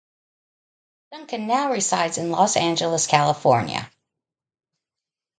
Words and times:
Duncan 1.11 1.45
now 1.45 1.71
resides 1.73 2.17
in 2.17 2.31
Los 2.31 2.57
Angeles, 2.57 3.05
California. 3.05 3.87